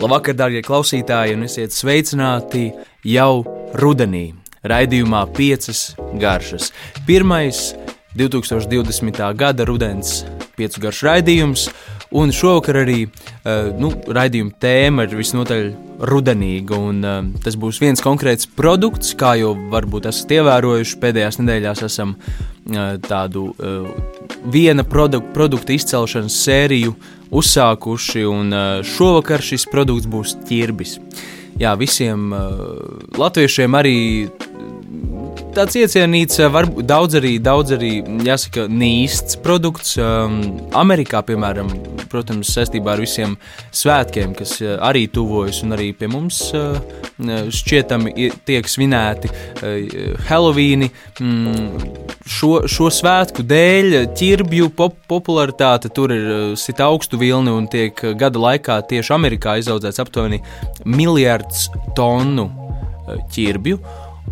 [0.00, 2.70] Labvakar, darbie klausītāji, un esiet sveicināti
[3.04, 3.42] jau
[3.76, 4.30] rudenī.
[4.64, 6.70] Raidījumā piecas garšas.
[7.04, 7.74] Pirmais
[8.16, 9.20] 2020.
[9.36, 10.22] gada rudens
[10.56, 11.66] piecu garšu raidījums,
[12.16, 15.68] un šovakar arī uh, nu, raidījuma tēma ir visnotaļ
[16.08, 16.80] rudenīga.
[16.80, 20.96] Un, uh, tas būs viens konkrēts produkts, kā jau varbūt esat ievērojuši.
[21.04, 22.49] Pēdējās nedēļās esam uh,
[23.06, 23.50] tādu
[24.52, 26.94] viena produ produkta izcelšanas sēriju
[27.30, 28.54] uzsākuši, un
[28.86, 30.98] šovakar šis produkts būs ķirbis.
[31.60, 32.30] Jā, visiem
[33.18, 33.98] latviešiem arī
[35.54, 37.92] tāds iecienīts, varbūt daudz arī, daudz arī,
[38.26, 39.96] jāsaka, nīsts produkts.
[40.80, 41.70] Amerikā, piemēram,
[42.10, 43.36] protams, saistībā ar visiem
[43.74, 46.40] svētkiem, kas arī tuvojas, un arī pie mums
[47.20, 49.30] šķietami tiek svinēti
[50.28, 50.90] Helovīni.
[51.20, 51.96] Mm,
[52.30, 56.30] šo, šo svētku dēļ ķirbju pop popularitāte tur ir
[56.60, 60.40] sit augstu vilni un tiek gada laikā tieši Amerikā izaudzēts aptuveni
[60.86, 62.48] miljards tonu
[63.34, 63.80] ķirbju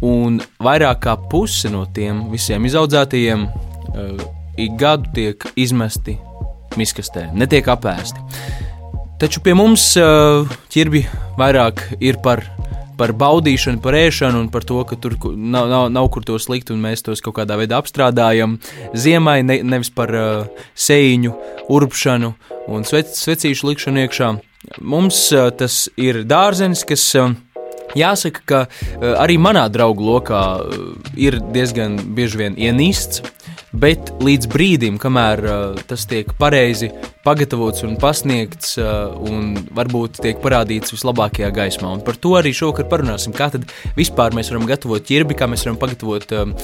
[0.04, 4.24] un vairāk kā puse no tiem visiem izaudzētajiem uh,
[4.58, 6.18] ik gadu tiek izmesti
[6.78, 8.22] miskastē, netiek apēsti.
[9.18, 11.02] Taču pie mums uh, ķirbi
[11.38, 12.44] vairāk ir par,
[12.98, 16.70] par baudīšanu, par ēšanu un par to, ka tur nav, nav, nav kur tos likt
[16.70, 18.58] un mēs tos kaut kādā veidā apstrādājam.
[18.94, 21.34] Ziemai ne, nevis par uh, sēņu,
[21.74, 22.34] urpšanu
[22.70, 24.30] un svec, svecīšu likšanu iekšā.
[24.86, 27.34] Mums uh, tas ir dārzenis, kas uh,
[27.96, 30.86] Jāsaka, ka uh, arī manā draugu lokā uh,
[31.16, 33.22] ir diezgan bieži vien ienīsts,
[33.72, 36.90] bet līdz brīdim, kamēr uh, tas tiek pareizi
[37.24, 41.92] pagatavots un pasniegts, uh, un varbūt tiek parādīts vislabākajā gaismā.
[41.96, 43.36] Un par to arī šovakar parunāsim.
[43.36, 46.56] Kā tad vispār mēs varam gatavot ķirbi, kā mēs varam pagatavot uh,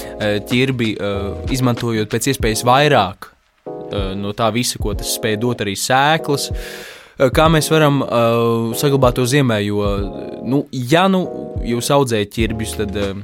[0.49, 5.77] ķirbi, uh, izmantojot pēc iespējas vairāk uh, no tā visa, ko tas spēj dot arī
[5.79, 6.51] sēklas.
[6.51, 9.61] Uh, kā mēs varam uh, saglabāt to ziemē.
[9.65, 9.85] Jo,
[10.43, 11.25] nu, ja nu
[11.65, 13.15] jūs audzējat ķirbjus, tad uh,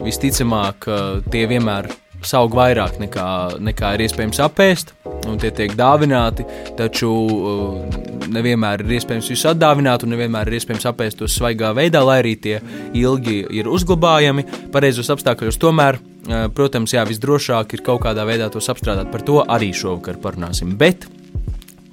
[0.00, 1.90] visticamāk uh, tie vienmēr
[2.26, 3.26] saug vairāk nekā,
[3.64, 4.92] nekā ir iespējams apēst,
[5.28, 6.44] un tie tiek dāvināti.
[6.78, 8.00] Taču uh,
[8.30, 12.36] nevienmēr ir iespējams visus atdāvināt, un nevienmēr ir iespējams apēst tos svaigā veidā, lai arī
[12.40, 12.58] tie
[12.96, 15.58] ilgi ir uzglabājami pareizos apstākļos.
[15.60, 19.10] Tomēr, uh, protams, jā, visdrošāk ir kaut kādā veidā tos apstrādāt.
[19.12, 20.76] Par to arī šovakar parunāsim.
[20.80, 21.08] Bet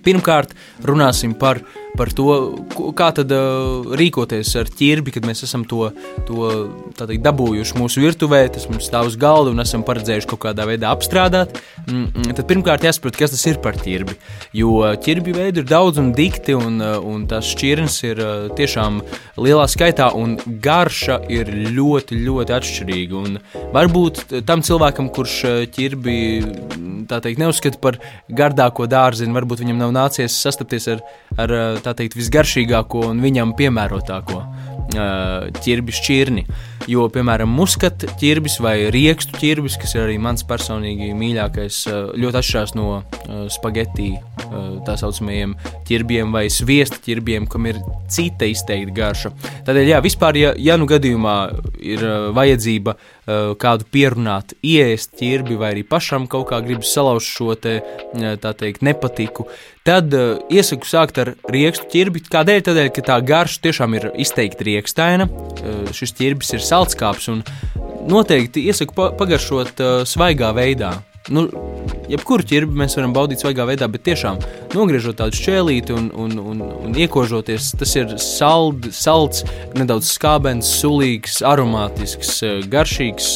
[0.06, 0.54] Pirmkārt,
[0.88, 1.62] runāsim par,
[1.98, 2.28] par to,
[2.98, 5.90] kā tad uh, rīkoties ar ķirbi, kad mēs esam to,
[6.28, 6.52] to
[6.98, 10.92] teikt, dabūjuši mūsu virtuvē, tas mums stāv uz galda un esam paredzējuši kaut kādā veidā
[10.94, 11.58] apstrādāt.
[11.88, 14.18] Mm, mm, tad pirmkārt jāsaprot, kas tas ir par ķirbi.
[14.58, 19.02] Jo ķirbi veidu ir daudz un dikti, un, uh, un tās šķirnes ir uh, tiešām
[19.42, 23.24] lielā skaitā, un garša ir ļoti, ļoti atšķirīga.
[23.24, 23.42] Un
[23.76, 26.18] varbūt tam cilvēkam, kurš uh, ķirbi
[27.08, 27.98] teikt, neuzskata par
[28.28, 31.04] gardāko dārziņu, varbūt viņam nav nācies sastapties ar,
[31.40, 31.54] ar
[31.96, 34.42] teikt, visgaršīgāko un viņam piemērotāko
[35.62, 36.46] ķirbis šķirni.
[36.88, 41.82] Jo, piemēram, muskata ķirbis vai riekstu ķirbis, kas ir arī mans personīgi mīļākais,
[42.16, 43.02] ļoti atšķirās no
[43.52, 44.14] spagetī
[44.88, 47.82] tā saucamajiem ķirbiem vai sviesta ķirbiem, kam ir
[48.12, 49.34] cita izteikta garša.
[49.68, 51.38] Tādēļ, jā, vispār, ja, ja nu gadījumā
[51.84, 52.96] ir vajadzība
[53.60, 57.82] kādu pierunāt, ieest ķirbi vai arī pašam kaut kā gribas salauzt šo te,
[58.16, 59.50] tā teikt, nepatiku,
[59.88, 60.16] tad
[60.52, 62.24] iesaku sākt ar riekstu ķirbi.
[62.32, 62.64] Kādēļ?
[62.70, 65.28] Tādēļ, ka tā garša tiešām ir izteikti riekstaina.
[65.96, 67.30] Šis ķirbis ir saldskāps
[68.08, 70.94] noteikti iesaku pa pagaršot uh, svaigā veidā.
[71.28, 71.44] Nu,
[72.08, 74.40] jebkuru ķirbi mēs varam baudīt svaigā veidā, bet tiešām
[74.72, 79.44] nogriežot tādu šķēlīti un, un, un, un iekožoties, tas ir sald, salds,
[79.76, 82.38] nedaudz skābens, sulīgs, aromātisks,
[82.72, 83.34] garšīgs,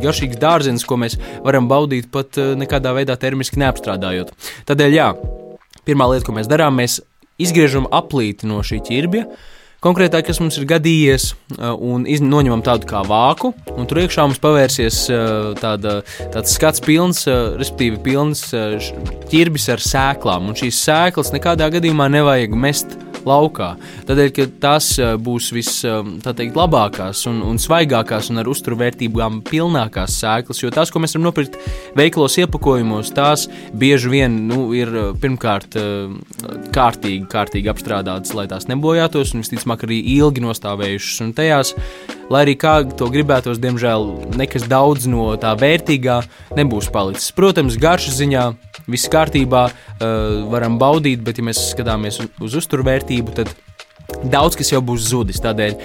[0.00, 4.32] garšīgs dārzenis, ko mēs varam baudīt pat nekādā veidā termiski neapstrādājot.
[4.70, 5.10] Tādēļ, jā,
[5.86, 6.98] Pirmā lieta, ko mēs darām, mēs
[7.38, 9.28] izgriežam aplīti no šī ķirbja.
[9.86, 11.28] Konkrētāk, kas mums ir gadījies,
[11.62, 14.96] un noņemam tādu kā vāku, un tur iekšā mums pavērsies
[15.60, 16.00] tāda,
[16.34, 18.48] tāds skats pilns, respektīvi pilns
[19.30, 23.72] ķirbis ar sēklām, un šīs sēklas nekādā gadījumā nevajag mest laukā.
[24.08, 30.62] Tādēļ, ka tās eh, būs vislabākās eh, un, un svaigākās un ar uzturvērtībām pilnākās sēklas,
[30.62, 31.58] jo tās, ko mēs varam nopirkt
[31.98, 33.46] veikalos iepakojumos, tās
[33.76, 35.78] bieži vien nu, ir eh, pirmkārt
[36.72, 41.24] kārtīgi, kārtīgi apstrādātas, lai tās nebojātos, un visticamāk arī ilgi nostāvējušas.
[41.26, 41.74] Un tajās
[42.30, 44.08] lai arī kā to gribētos, diemžēl
[44.38, 46.20] nekas daudz no tā vērtīgā
[46.58, 47.32] nebūs palicis.
[47.36, 48.46] Protams, garšas ziņā
[48.90, 50.10] viss kārtībā, uh,
[50.52, 53.52] varam baudīt, bet, ja mēs skatāmies uz, uz uzturvērtību, tad
[54.32, 55.42] daudz kas jau būs zudis.
[55.44, 55.78] Tādēļ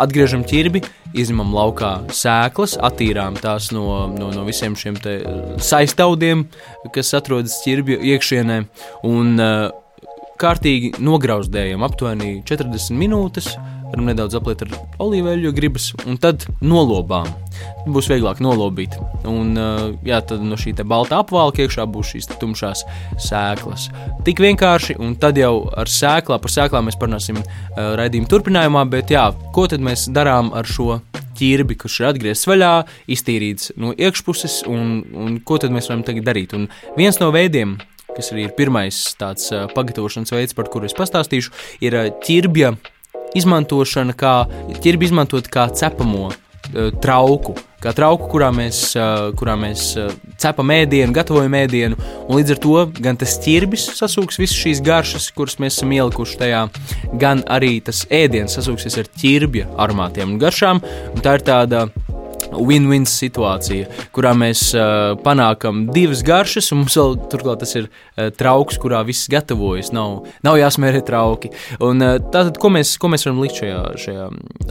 [0.00, 0.82] atgriežam ķirbi,
[1.14, 4.98] izņemam laukā sēklas, attīrām tās no, no, no visiem šiem
[5.60, 6.46] saistaudiem,
[6.94, 8.60] kas atrodas ķirbju iekšienē.
[9.08, 9.72] Un, uh,
[10.40, 13.54] kārtīgi nograuzdējam aptuveni 40 minūtes.
[13.94, 14.72] Varam nedaudz apliet ar
[15.04, 17.28] olīveļu, ja gribas, un tad nolobām.
[17.86, 18.96] Būs vieglāk nolobīt.
[19.30, 22.80] Un, uh, jā, tad no šī balta apvalka iekšā būs šīs tumšās
[23.22, 23.84] sēklas.
[24.26, 27.46] Tik vienkārši, un tad jau ar sēklām, par sēklām mēs parunāsim uh,
[28.00, 28.82] raidījuma turpinājumā.
[28.90, 30.96] Bet jā, ko tad mēs darām ar šo
[31.38, 32.72] ķirbi, kurš ir atgriezts vaļā,
[33.14, 36.56] iztīrīts no iekšpuses, un, un ko tad mēs varam tagad darīt?
[36.58, 36.66] Un
[36.98, 37.76] viens no veidiem,
[38.10, 41.54] kas arī ir pirmais tāds uh, pagatavošanas veids, par kuru es pastāstīšu,
[41.86, 42.74] ir ķirbja
[43.38, 44.34] izmantošana, kā
[44.84, 47.56] ķirbi izmantot kā cepamo uh, trauku.
[47.84, 50.08] Kā trauku, kurā mēs, uh, kurā mēs uh,
[50.40, 51.98] cepam ēdienu, gatavojam ēdienu,
[52.32, 56.62] līdz ar to gan tas ķirbis sasūks visas šīs garšas, kuras mēs esam ielikuši tajā,
[57.20, 60.80] gan arī tas ēdiens sasūksies ar ķirbja aromātiem un garšām.
[61.12, 61.84] Un tā ir tāda
[62.58, 68.28] win-win situācija, kurā mēs uh, panākam divas garšas, un mums vēl turklāt tas ir uh,
[68.34, 69.92] trauks, kurā viss gatavojas.
[69.94, 71.50] Nav, nav jāsmērē trauki.
[71.78, 74.28] Un, uh, tātad, ko mēs, ko mēs varam likt šajā, šajā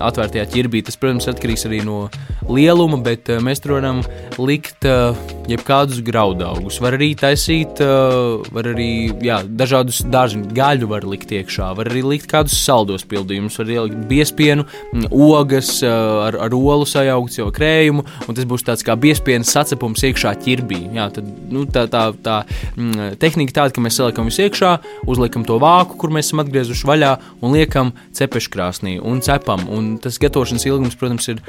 [0.09, 0.83] atvērtajā ķirbī?
[0.87, 2.05] Tas, protams, atkarīgs arī no
[2.49, 4.03] lieluma, bet uh, mēs tur varam
[4.39, 5.17] likt uh,
[5.51, 6.79] jebkādus graudaugus.
[6.83, 8.91] Var arī taisīt, uh, var arī
[9.23, 14.07] jā, dažādus dārziņu gaļu var likt iekšā, var arī likt kādus saldos pildījumus, var ielikt
[14.09, 14.67] biespienu,
[15.11, 19.51] ogas uh, ar, ar olu sajaukts jau krējumu krējumu, un tas būs tāds kā biezpienas
[19.53, 20.79] sacepums iekšā ķirbī.
[20.95, 22.41] Jā, tad, nu, tā, tā, tā
[22.77, 24.73] mm, tehnika tāda, ka mēs saliekam visu iekšā,
[25.09, 27.11] uzliekam to vāku, kur mēs esam atgriezuši vaļā,
[27.43, 29.65] un liekam cepeškrāsnī un cepam.
[29.73, 31.41] Un tas gatavošanas ilgums, protams, ir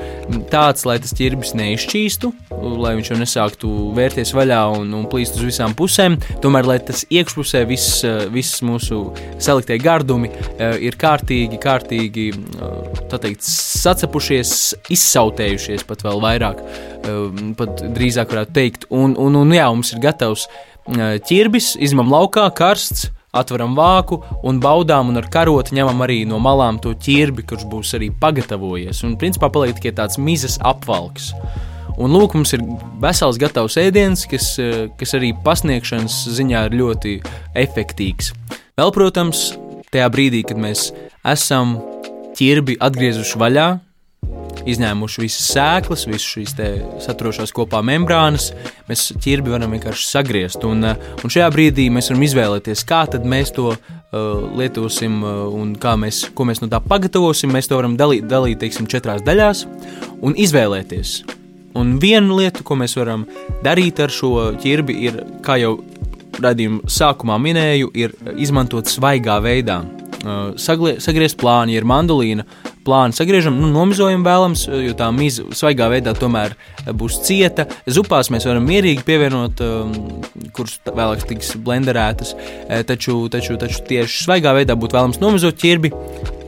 [0.53, 2.33] tāds, lai tas ķirbis neizšķīstu,
[2.85, 6.19] lai viņš jau nesāktu vērties vaļā un, un plīst uz visām pusēm.
[6.45, 8.03] Tomēr, lai tas iekšpusē viss,
[8.35, 9.03] viss mūsu
[9.43, 14.55] saliktie gardumi eh, ir kārtīgi, kārtīgi eh, teikt, sacepušies,
[14.95, 16.63] izsautējušies pat vēl vairāk,
[17.05, 18.87] ehm, pat drīzāk varētu teikt.
[18.91, 23.11] Un, un, un jā, mums ir gatavs eh, ķirbis, izmam laukā, karsts.
[23.35, 27.97] Atveram vāku un baudām, un ar karoti ņemam arī no malām to ķirbi, kurš būs
[27.99, 29.01] arī pagatavojies.
[29.09, 31.33] Un principā paliek tikai tāds mizas apvalks.
[31.99, 32.63] Un lūk, mums ir
[33.03, 37.17] vesels gatavs ēdiens, kas, eh, kas arī pasniegšanas ziņā ir ļoti
[37.59, 38.33] efektīvs.
[38.79, 39.57] Vēl, protams,
[39.95, 40.89] tajā brīdī, kad mēs
[41.25, 41.77] esam
[42.35, 43.69] ķirbi atgriezuši vaļā,
[44.71, 46.55] izņēmuši visas sēklas, visas šīs
[47.05, 48.51] saturošās kopā membrānas,
[48.89, 50.65] mēs ķirbi varam vienkārši sagriezt.
[50.69, 53.79] Un, eh, un šajā brīdī mēs varam izvēlēties, kā mēs to uh,
[54.57, 57.53] lietosim uh, un mēs, ko mēs no tā pagatavosim.
[57.53, 59.65] Mēs to varam dalīt, dalīt teiksim, četrās daļās
[60.23, 61.25] un izvēlēties.
[61.75, 63.27] Un viena lieta, ko mēs varam
[63.65, 65.81] darīt ar šo ķirbi, ir, kā jau
[66.43, 69.83] radījuma sākumā minēju, ir izmantot svaigā veidā.
[70.25, 72.47] Uh, sagriezt plāni, ir mandolīna,
[72.85, 76.57] plānu sagriežam, nu, nomizojam vēlams, jo tā miza svaigā veidā tomēr
[76.93, 77.67] būs cieta.
[77.87, 79.97] Zupās mēs varam mierīgi pievienot, um,
[80.57, 82.35] kuras vēlāk tiks blenderētas,
[82.69, 85.93] eh, taču, taču, taču tieši svaigā veidā būtu vēlams nomizot ķirbi,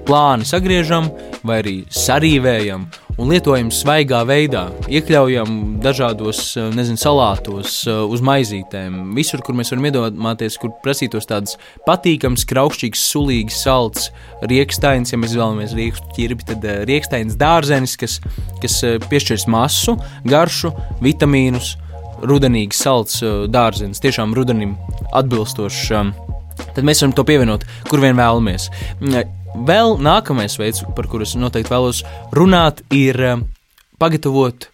[0.06, 1.10] plāni sagriežam
[1.46, 2.86] vai arī sarīvējam
[3.20, 4.66] un lietojam svaigā veidā.
[4.92, 9.14] Iekļaujam dažādos, eh, nezinu, salātos, eh, uz maizītēm.
[9.16, 14.10] Visur, kur mēs varam iedomāties, kur prasītos tādas patīkamas, kraukšķīgas, sulīgas, salds,
[14.42, 18.20] rieksteins, ja mēs vēlamies riekstu ķirbi, tad eh, rieksteins dārzenis, kas,
[18.60, 21.76] kas piešķirs masu, garšu, vitamīnus,
[22.22, 24.76] rudenīgs salds dārzenis, tiešām rudenim
[25.12, 26.12] atbilstošs.
[26.74, 28.70] Tad mēs varam to pievienot, kur vien vēlamies.
[29.56, 32.02] Vēl nākamais veids, par kuru es noteikti vēlos
[32.36, 33.38] runāt, ir eh,
[34.00, 34.68] pagatavot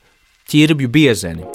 [0.51, 1.47] ķirbju biezeni.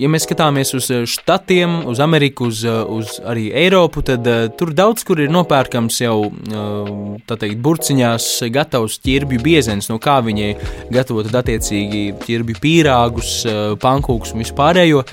[0.00, 4.74] Ja mēs skatāmies uz eh, štatiem, uz Ameriku, uz, eh, uz arī Eiropu, tad tur
[4.76, 6.92] daudz kur ir nopērkams jau uh,
[7.32, 10.52] teikt, burciņās gatavs ķirbju biezens, no kā viņi
[10.92, 13.34] gatavo tad attiecīgi ķirbju pīrāgus,
[13.80, 15.04] pankūkus un vispārējo.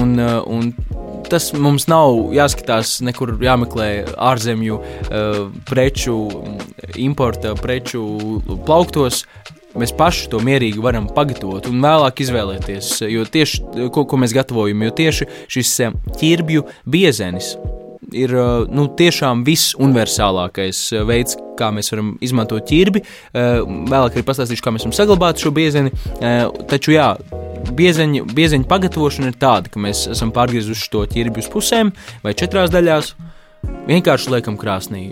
[0.00, 0.72] Un, un
[1.30, 3.88] tas mums nav jāskatās nekur jāmeklē
[4.30, 6.16] ārzemju uh, preču,
[7.00, 8.04] importa preču
[8.66, 9.24] plauktos.
[9.78, 14.82] Mēs paši to mierīgi varam pagatavot un vēlāk izvēlēties, jo tieši ko, ko mēs gatavojam,
[14.84, 17.54] jo tieši šis eh, ķirbju biezenis
[18.12, 23.00] ir eh, nu, tiešām visuniversālākais veids, kā mēs varam izmantot ķirbi.
[23.32, 25.94] Vēlāk arī pastāstīšu, kā mēs varam saglabāt šo biezeni.
[26.68, 27.14] Taču, jā,
[27.76, 31.92] biezeņu, biezeņu pagatavošana ir tāda, ka mēs esam pārgriezuši to ķirbi uz pusēm
[32.24, 33.14] vai četrās daļās.
[33.86, 35.10] Vienkārši liekam krāsnī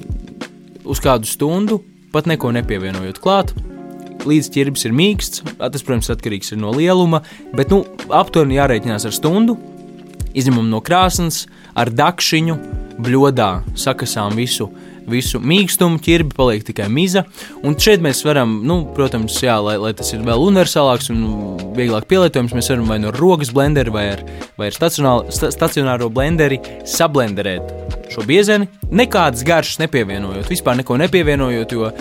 [0.84, 1.80] uz kādu stundu,
[2.14, 3.54] pat neko nepievienojot klāt.
[4.26, 7.22] Līdz ķirbis ir mīksts, tas, protams, atkarīgs no lieluma,
[7.56, 9.56] bet nu, aptuveni jārēķinās ar stundu.
[10.36, 12.58] Izņemam no krāsnes, ar dakšiņu,
[13.00, 14.68] bļodā sakasām visu,
[15.12, 17.24] visu mīkstumu, ķirbi paliek tikai miza.
[17.66, 21.24] Un šeit mēs varam, nu, protams, jā, lai, lai tas ir vēl universālāks un
[21.76, 24.24] vieglāk pielietojams, mēs varam vai no rokas blenderi vai ar,
[24.60, 31.94] vai ar stacionāro blenderi sablenderēt šo biezeni, nekādas garšas nepievienojot, vispār neko nepievienojot, jo uh,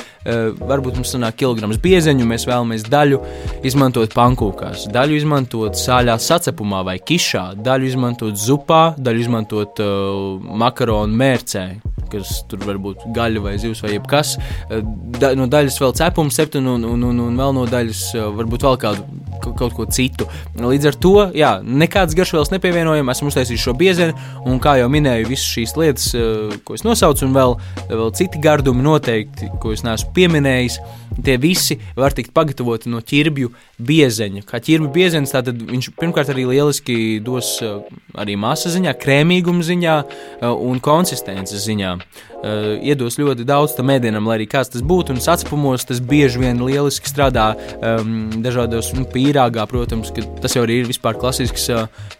[0.71, 3.21] varbūt mums sanāk kilograms biezeņu, mēs vēlamies daļu
[3.67, 11.21] izmantot pankūkās, daļu izmantot sāļā sacepumā vai kišā, daļu izmantot zupā, daļu izmantot uh, makaronu
[11.21, 11.67] mērcē
[12.11, 14.35] kas tur var būt gaļa vai zivs vai jebkas.
[14.69, 14.83] Eh,
[15.19, 18.05] da, no daļas vēl cepums, septiņu, un, un, un, un vēl no daļas
[18.37, 20.27] varbūt vēl kādu kaut ko citu.
[20.59, 24.15] Līdz ar to, jā, nekādas garšvielas nepievienojam, esam uztaisījuši šo biezeni,
[24.47, 27.55] un kā jau minēju, visas šīs lietas, eh, ko es nosaucu, un vēl,
[27.89, 30.79] vēl citi gardumi noteikti, ko es neesmu pieminējis,
[31.23, 34.45] tie visi var tikt pagatavoti no ķirbju biezeņa.
[34.47, 37.79] Kā ķirbju biezenis, tad viņš pirmkārt arī lieliski dos eh,
[38.15, 41.98] arī masa ziņā, krēmīguma ziņā eh, un konsistences ziņā.
[42.39, 46.61] Iedos ļoti daudz tam ēdienam, lai arī kāds tas būtu, un atspumos tas bieži vien
[46.63, 51.67] lieliski strādā um, dažādos nu, pīrāgā, protams, tas jau ir vispār klasisks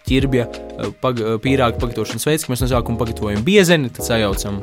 [0.09, 0.49] ķirbja
[1.03, 4.59] pag, pīrāga pagatavošanas veids, ka mēs no sākuma pagatavojam biezeni, tad sajaucam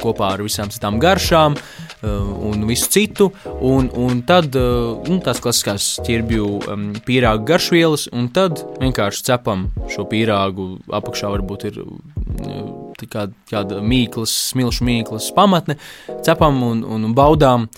[0.00, 1.56] kopā ar visām citām garšām
[2.02, 3.30] un visu citu.
[3.60, 10.72] Un, un tad nu, tās klasiskās ķirbju pīrāgu garšvielas, un tad vienkārši cepam šo pīrāgu.
[11.00, 11.82] Apakšā varbūt ir
[13.08, 15.78] kāda, kāda mīklas, smilšu mīklas pamatne,
[16.26, 17.70] cepam un, un baudām.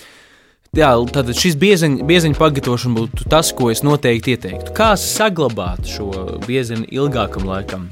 [0.73, 4.73] Jā, tātad šis biezeņa, biezeņa pagatavošana būtu tas, ko es noteikti ieteiktu.
[4.73, 6.07] Kā saglabāt šo
[6.47, 7.83] biezeņu ilgākam laikam?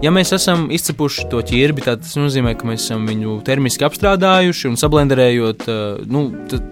[0.00, 4.70] Ja mēs esam izcepuši to ķirbi, tad tas nozīmē, ka mēs esam viņu termiski apstrādājuši
[4.70, 5.66] un sablenderējot.
[6.08, 6.22] Nu,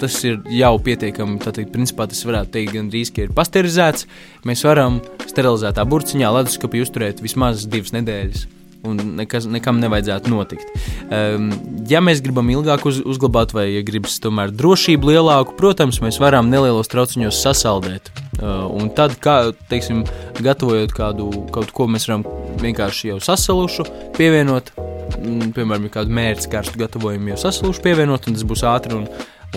[0.00, 1.37] tas ir jau pietiekami.
[1.45, 4.09] Tātad, principā, tas varētu teikt, gandrīz, ka ir pasteurizēts.
[4.49, 8.49] Mēs varam sterilizētā burciņā, leduskapī uzturēt vismaz divas nedēļas
[8.87, 10.68] un nekas, nekam nevajadzētu notikt.
[11.10, 11.50] Um,
[11.90, 16.50] ja mēs gribam ilgāk uz, uzglabāt, vai ja gribam tomēr drošību lielāku, protams, mēs varam
[16.52, 18.12] nelielos trauciņos sasaldēt.
[18.40, 20.04] Uh, un tad, kā, teiksim,
[20.40, 22.25] gatavojot kādu kaut ko, mēs varam
[22.62, 24.72] vienkārši jau sasalušu pievienot.
[25.20, 29.08] Mm, piemēram, kādu mērķu karstu gatavojumu jau sasalušu pievienot, un tas būs ātri un,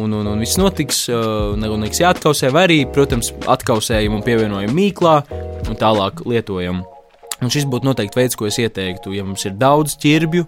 [0.02, 1.06] un, un, un viss notiks.
[1.12, 5.22] Uh, Nekas jāatkausē, vai arī, protams, atkausējam un pievienojam mīklā
[5.70, 6.84] un tālāk lietojam.
[7.44, 9.14] Un šis būtu noteikti veids, ko es ieteiktu.
[9.16, 10.46] Ja mums ir daudz ķirbju,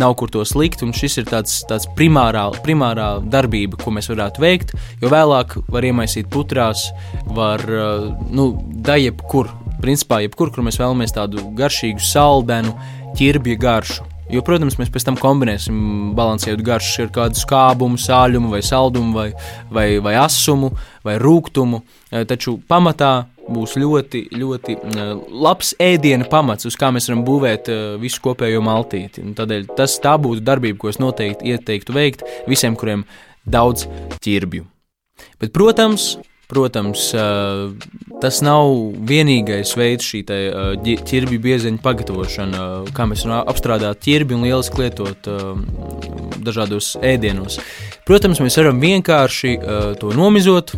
[0.00, 4.44] nav kur tos likt, un šis ir tāds, tāds primārā, primārā darbība, ko mēs varētu
[4.44, 4.74] veikt.
[5.02, 6.88] Jo vēlāk var iemaisīt putrās,
[7.36, 8.50] var uh, nu,
[8.84, 9.50] da jebkur,
[9.82, 12.74] principā jebkur, kur mēs vēlamies tādu garšīgu, saldenu
[13.18, 14.10] ķirbju garšu.
[14.32, 19.26] Jo, protams, mēs pēc tam kombinēsim līdzsvarotu garšu ar kādu skābumu, sāļumu, vai saldumu, vai,
[19.70, 20.72] vai, vai asumu,
[21.04, 21.82] vai rūkumu.
[22.08, 23.12] Uh, taču pamatā
[23.48, 28.62] būs ļoti, ļoti uh, labs ēdiena pamats, uz kā mēs varam būvēt uh, visu kopējo
[28.64, 29.24] maltīti.
[29.24, 33.04] Un tādēļ tas tā būtu darbība, ko es noteikti ieteiktu veikt visiem, kuriem
[33.44, 33.88] daudz
[34.24, 34.64] ķirbju.
[35.40, 36.14] Bet, protams,
[36.50, 37.74] protams uh,
[38.22, 38.72] tas nav
[39.08, 42.64] vienīgais veids šī te, uh, ķirbju biezeņa pagatavošana,
[42.96, 45.30] kā mēs varam apstrādāt ķirbi un lieliski lietot
[46.44, 47.60] dažādos ēdienos.
[48.08, 49.56] Protams, mēs varam vienkārši
[50.00, 50.74] to nomizot,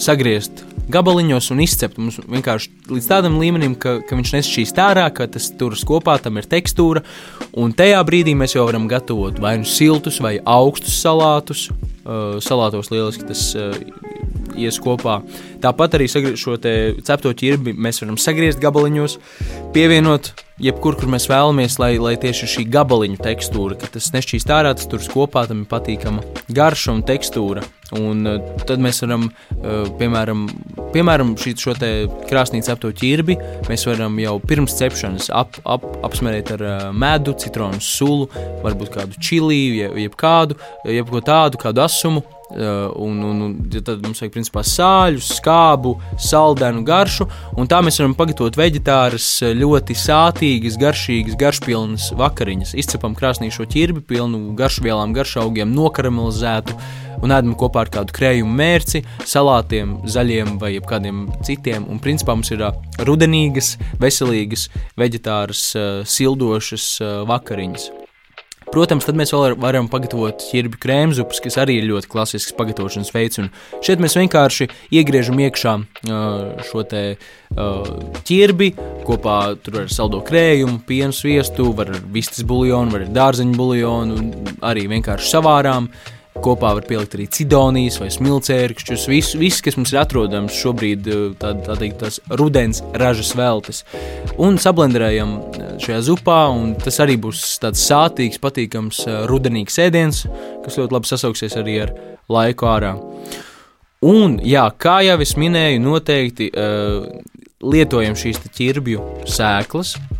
[0.00, 1.98] sagriezt gabaliņos un izcept.
[2.00, 6.40] Mums vienkārši līdz tādam līmenim, ka, ka viņš nešķīst ārā, ka tas turas kopā, tam
[6.40, 7.04] ir tekstūra.
[7.60, 11.68] Un tajā brīdī mēs jau varam gatavot vai nu siltus, vai augstus salātus.
[12.00, 13.74] Uh, salātos lieliski tas uh,
[14.58, 15.20] ies kopā.
[15.62, 19.18] Tāpat arī šo cepto ķirbi mēs varam sagriezt gabaliņos,
[19.76, 24.74] pievienot jebkur, kur mēs vēlamies, lai, lai tieši šī gabaliņu tekstūra, ka tas nešķīst ārā,
[24.76, 27.64] tas tur kopā, tam ir patīkama garša un tekstūra.
[27.98, 28.38] Un uh,
[28.68, 30.44] tad mēs varam, uh, piemēram,
[30.94, 31.74] piemēram šī, šo
[32.30, 33.34] krāsnī cepto ķirbi,
[33.66, 38.28] mēs varam jau pirms cepšanas ap, ap, apsmērēt ar uh, medu, citronu sulu,
[38.62, 42.22] varbūt kādu čiliju, jeb, jeb kādu, jeb ko tādu, kādu asumu.
[42.50, 47.28] Uh, un, un, un tad mums vajag principā sāļu, skābu, saldenu garšu,
[47.70, 52.74] tā mēs varam pagatavot vegetāras ļoti sātīgas, garšīgas, garšpilnas vakariņas.
[52.82, 56.74] Izcepam krāsnī šo ķirbi, pilnu garšvielām, garšaugiem, nokaramelizētu
[57.22, 61.86] un ēdam kopā ar kādu krējumu mērci, salātiem, zaļiem vai kādiem citiem.
[61.86, 62.74] Un principā mums ir uh,
[63.06, 64.66] rudenīgas, veselīgas,
[64.98, 66.96] vegetāras, uh, sildošas
[67.30, 67.90] vakariņas.
[68.70, 73.40] Protams, tad mēs vēl varam pagatavot ķirbju krēmzupas, kas arī ir ļoti klasisks pagatavošanas veids.
[73.42, 73.48] Un
[73.82, 75.72] šeit mēs vienkārši iegriežam iekšā
[76.68, 77.02] šo te
[78.28, 78.68] ķirbi
[79.08, 84.22] kopā ar saldo krējumu, pienu sviestu, var ar vistas buļļonu, var ar dārzeņu buļļonu,
[84.70, 85.90] arī vienkārši savārām
[86.38, 91.08] Kopā var pielikt arī cidonijas vai smilcērkšķus, visu, visu, kas mums ir atrodams šobrīd,
[91.42, 93.82] tā, tā teikt, tās rudens ražas veltes.
[94.40, 95.34] Un sablenderējam
[95.82, 100.22] šajā zupā, un tas arī būs tāds sātīgs, patīkams rudenīgs ēdiens,
[100.64, 101.94] kas ļoti labi sasauksies arī ar
[102.30, 102.94] laiku ārā.
[104.06, 107.10] Un, jā, kā jau es minēju, noteikti uh,
[107.60, 110.19] lietojam šīs ķirbju sēklas, Eh,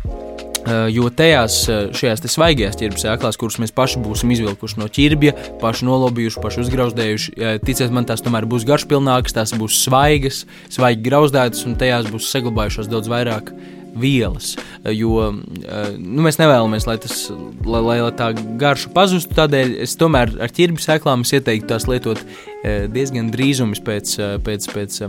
[0.93, 5.87] jo tajās eh, šajās svaigajās ķirbju sēklās, kuras mēs paši būsim izvilkuši no ķirbja, paši
[5.87, 11.65] nolobījuši, paši uzgrauzdējuši, eh, ticiet man, tās tomēr būs garšpilnākas, tās būs svaigas, svaigi grauzdētas,
[11.65, 13.53] un tajās būs saglabājušās daudz vairāk
[13.91, 14.53] vielas.
[14.87, 17.25] Jo nu, mēs nevēlamies, lai, tas,
[17.65, 18.29] lai, lai, lai tā
[18.61, 19.35] garša pazustu.
[19.35, 22.21] Tādēļ es tomēr ar ķirbju sēklām ieteiktu tās lietot
[22.63, 24.15] diezgan drīzumis pēc,
[24.47, 25.01] pēc, pēc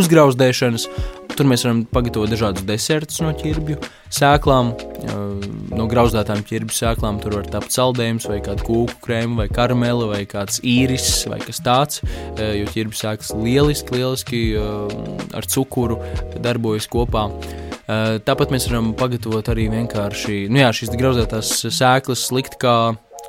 [0.00, 0.88] uzgrauzdēšanas.
[1.38, 3.78] Tur mēs varam pagatavot dažādus desertus no ķirbju
[4.12, 4.72] sēklām,
[5.72, 7.20] no grauzdētām ķirbju sēklām.
[7.22, 11.62] Tur var tapt saldējums, vai kāda kūku krēma, vai karamela, vai kāds īris, vai kas
[11.64, 12.02] tāds.
[12.36, 14.42] Jo ķirbju sēklas lieliski, lieliski
[15.36, 16.00] ar cukuru
[16.44, 17.28] darbojas kopā.
[18.26, 22.76] Tāpat mēs varam pagatavot arī vienkārši nu jā, šīs grauzdētās sēklas, likt kā,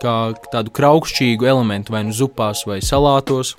[0.04, 0.16] kā
[0.54, 3.56] tādu kraukšķīgu elementu vai nu zupās vai salātos.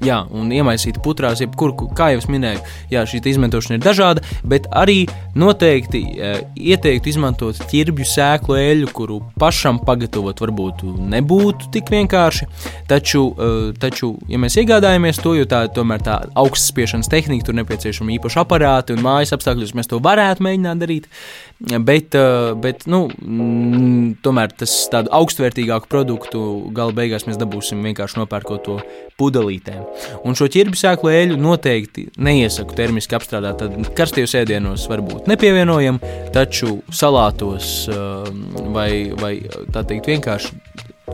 [0.00, 4.64] Jā, un iemaisīt putrās, jebkur, kā jau es minēju, jā, šī izmantošana ir dažāda, bet
[4.72, 5.02] arī
[5.36, 12.48] noteikti e, ieteiktu izmantot ķirbju sēklu eļļu, kuru pašam pagatavot varbūt nebūtu tik vienkārši.
[12.88, 13.50] Taču, e,
[13.82, 18.46] taču ja mēs iegādājamies to, jo tā tomēr tā augstas spiešanas tehnika, tur nepieciešama īpaša
[18.46, 21.12] aparāta un mājas apstākļos mēs to varētu mēģināt darīt.
[21.60, 28.22] Bet, e, bet nu, m, tomēr tas tādu augstvērtīgāku produktu gala beigās mēs dabūsim vienkārši
[28.22, 28.80] nopērkot to
[29.20, 29.89] pudelītēm.
[30.24, 33.62] Un šo ķirbju sēklu eļļu noteikti neiesaku termiski apstrādāt.
[33.62, 36.00] Tad karstajos ēdienos varbūt nepievienojam,
[36.34, 38.44] taču salātos um,
[38.74, 39.34] vai, vai
[39.74, 40.54] tā teikt vienkārši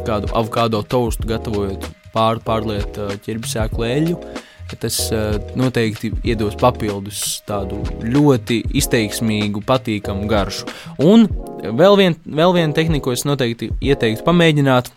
[0.06, 4.18] kādu avokado toastu gatavojot pār, pārliet uh, ķirbju sēklu eļļu.
[4.82, 10.66] Tas uh, noteikti iedos papildus tādu ļoti izteiksmīgu, patīkamu garšu.
[11.06, 11.28] Un
[11.62, 14.90] vēl viena vēl vien tehnika, ko es noteikti ieteiktu pamēģināt,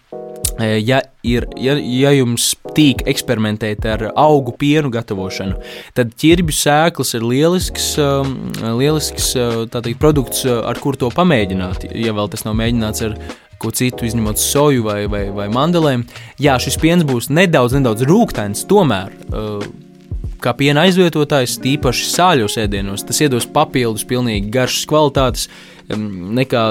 [0.59, 5.59] ja, ir, ja, ja jums tīk eksperimentēt ar augu pienu gatavošanu,
[5.97, 8.37] tad ķirbju sēklas ir lielisks, um,
[8.79, 9.33] lielisks
[9.73, 11.89] teikt, produkts, ar kur to pamēģināt.
[11.97, 13.17] Ja vēl tas nav mēģināts ar
[13.59, 16.05] ko citu, izņemot soju vai, vai, vai mandelēm,
[16.39, 19.15] jā, šis piens būs nedaudz, nedaudz rūkstošs, tomēr.
[19.27, 19.67] Uh,
[20.39, 25.49] kā piena aizvietotājs, tīpaši sāļos ēdienos, tas iedos papildus, pilnīgi garšas kvalitātes,
[25.89, 26.63] nekā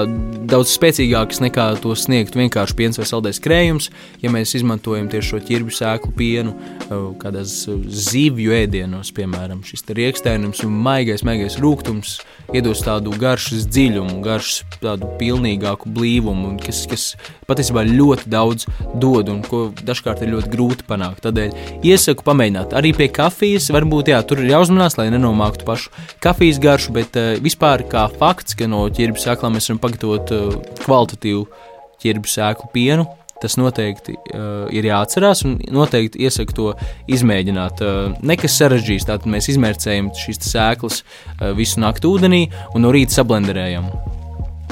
[0.49, 3.89] daudz spēcīgākas nekā to sniegt vienkārši piens vai saldējs krējums,
[4.23, 6.55] ja mēs izmantojam tieši šo ķirbju sēklu pienu
[7.19, 12.19] kādās zivju ēdienos, piemēram, šis riekstēnums un maigais, maigais rūgtums
[12.55, 17.05] iedos tādu garšas dziļumu, garšas tādu pilnīgāku blīvumu, kas, kas
[17.49, 18.65] patiesībā ļoti daudz
[19.01, 21.21] dod un ko dažkārt ir ļoti grūti panākt.
[21.27, 26.61] Tādēļ iesaku pamēģināt arī pie kafijas, varbūt jā, tur ir jāuzmanās, lai nenomāktu pašu kafijas
[26.63, 30.57] garšu, bet uh, vispār kā fakts, ka no ķirbju ķirbju sēklām mēs varam pagatavot uh,
[30.83, 31.47] kvalitatīvu
[32.03, 33.07] ķirbju sēklu pienu.
[33.39, 36.65] Tas noteikti uh, ir jāatcerās, un noteikti iesaku to
[37.09, 37.81] izmēģināt.
[37.81, 42.41] Uh, nekas sarežģīts, tātad mēs izmērcējam šīs sēklas uh, visu nakti ūdenī
[42.75, 43.87] un no rīta sablenderējam.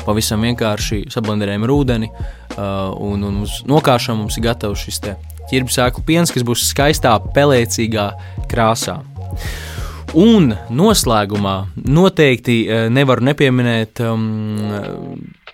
[0.04, 5.02] Pavisam vienkārši sablenderējam ar ūdeni, uh, un, un uz nokāšanu mums ir gatavs šis
[5.48, 8.12] ķirbju sēklu piens, kas būs skaistā, pelēcīgā
[8.52, 9.00] krāsā.
[10.16, 14.24] Un noslēgumā noteikti eh, nevaru nepieminēt um,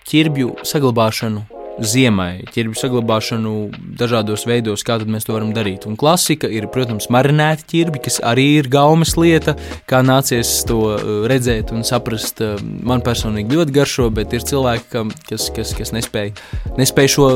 [0.06, 1.42] ķirbju saglabāšanu
[1.82, 3.52] ziemai, ķirbju saglabāšanu
[3.98, 5.88] dažādos veidos, kā mēs to varam darīt.
[5.90, 9.56] Un klasika ir, protams, marinēta ķirbi, kas arī ir gaumas lieta,
[9.90, 12.42] kā nācies to eh, redzēt un saprast.
[12.44, 16.34] Eh, man personīgi ļoti garšo, bet ir cilvēki, kas, kas, kas nespēj,
[16.78, 17.30] nespēj šo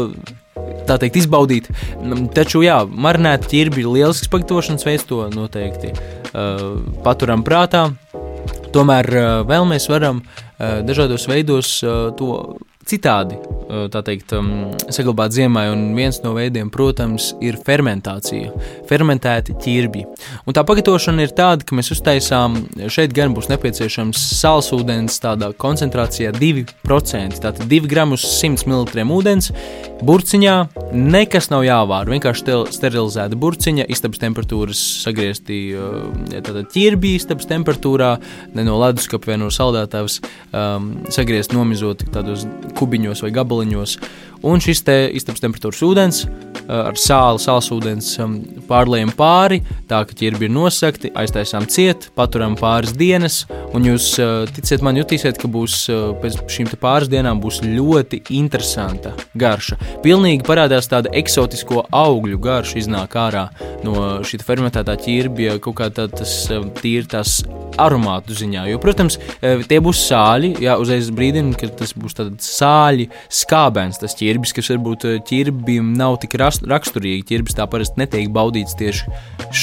[0.89, 1.71] tā teikt, izbaudīt.
[1.99, 7.89] Mm, taču, jā, marinēta ķirbi ir lielisks pagatavošanas veids, to noteikti uh, paturam prātā.
[8.75, 13.39] Tomēr uh, vēl mēs varam uh, dažādos veidos uh, to citādi
[14.05, 15.69] teikt, um, saglabāt ziemai.
[15.73, 18.53] Un viens no veidiem, protams, ir fermentācija,
[18.89, 20.05] fermentēti ķirbi.
[20.49, 22.57] Un tā pagatavošana ir tāda, ka mēs uztaisām,
[22.93, 29.53] šeit gan būs nepieciešams sālsūdens tādā koncentrācijā 2%, tātad 2 gramus 100 ml ūdens.
[29.99, 30.55] Burciņā
[30.95, 35.59] nekas nav jāvāra, vienkārši sterilizēta burciņa, istabas temperatūras sagriezti
[36.31, 38.13] tātad ķirbi istabas temperatūrā,
[38.55, 40.21] ne no leduskapa vai no saldētavas,
[40.53, 42.47] um, sagriezt nomizot tādos
[42.79, 43.99] kubiņos vai gabaliņos.
[44.47, 46.21] Un šis te istabas temperatūras ūdens
[46.71, 48.13] ar sāli, sāls ūdens
[48.69, 53.41] pārlējam pāri, tā ka ķirbi ir nosakti, aiztaisām ciet, paturam pāris dienas,
[53.75, 54.13] un jūs
[54.55, 55.89] ticiet man, jutīsiet, ka būs
[56.23, 59.81] pēc šīm pāris dienām būs ļoti interesanta garša.
[60.07, 63.49] Pilnīgi parādās tāda eksotisko augļu garša iznāk ārā
[63.83, 66.45] no šī fermentētā ķirbja, kaut kā tā, tas
[66.79, 67.41] tīri tās
[67.81, 68.67] aromātu ziņā.
[68.73, 73.09] Jo, protams, tie būs sāļi, jā, uzreiz brīdim, kad tas būs tāds sāļi,
[73.41, 77.27] skābens, tas ķirbis, kas varbūt ķirbim nav tik raksturīgi.
[77.31, 79.09] Ķirbis tā parasti netiek baudīts tieši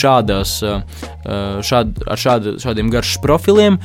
[0.02, 0.58] šādās,
[1.70, 3.80] šād, ar šād, šādiem garšas profiliem,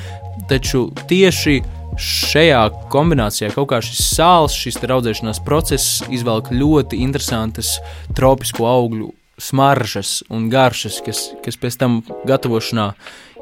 [0.50, 1.60] taču tieši
[2.00, 2.60] šajā
[2.92, 7.78] kombinācijā kaut kā šis sāls, šis audzēšanās process izvelk ļoti interesantas
[8.16, 12.90] tropisko augļu smaržas un garšas, kas, kas pēc tam gatavošanā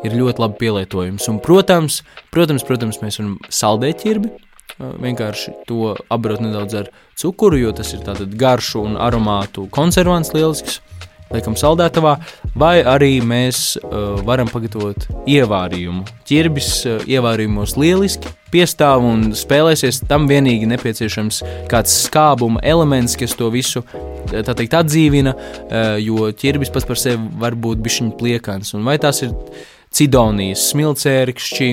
[0.07, 1.31] ir ļoti labi pielietojams.
[1.33, 2.03] Un, protams,
[2.35, 4.35] protams, protams, mēs varam saldēt ķirbi,
[4.79, 10.83] vienkārši to apbrot nedaudz ar cukuru, jo tas ir tātad garšu un aromātu konservants lielisks.
[11.29, 12.15] Liekam, saldētavā,
[12.57, 16.07] vai arī mēs uh, varam pagatavot ievārījumu.
[16.25, 20.07] Ķirbis uh, ievārījumos lieliski piestāv un spēlēsies.
[20.09, 23.85] Tam vienīgi nepieciešams kāds skābuma elements, kas to visu
[24.33, 28.73] tā teikt, atdzīvina, uh, jo ķirbis pats par sevi var būt bišķiņ pliekans.
[28.79, 29.37] Un vai tās ir
[29.95, 31.71] cidonijas, smilcērkšķi,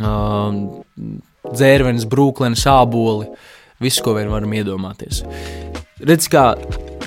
[0.00, 0.58] uh,
[1.48, 3.28] dzērvenes, brūklenes, āboli,
[3.82, 5.22] visu, ko vien varam iedomāties.
[5.98, 6.52] Redz, kā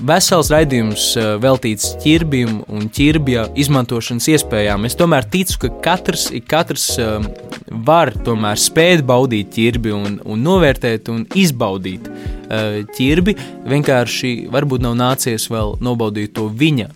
[0.04, 4.88] vesels raidījums veltīts ķirbim un ķirbja izmantošanas iespējām.
[4.90, 6.88] Es tomēr ticu, ka katrs, katrs
[7.88, 12.10] var tomēr spēt baudīt ķirbi un, un novērtēt un izbaudīt
[12.98, 13.38] ķirbi.
[13.72, 16.90] Vienkārši varbūt nav nācies vēl nobaudīt to viņa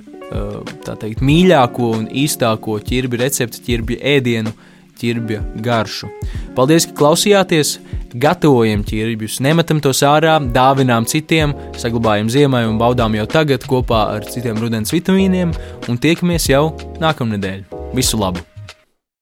[0.85, 4.53] tā teikt, mīļāko un īstāko ķirbi recepti, ķirbja ēdienu,
[4.99, 6.09] ķirbja garšu.
[6.57, 7.77] Paldies, ka klausījāties!
[8.15, 14.31] Gatavojam ķirbjus, nemetam tos ārā, dāvinām citiem, saglabājam ziemai un baudām jau tagad kopā ar
[14.31, 15.51] citiem rudens vitamīniem
[15.91, 16.69] un tiekamies jau
[17.03, 17.65] nākamnedēļ.
[17.91, 18.54] Visu labu!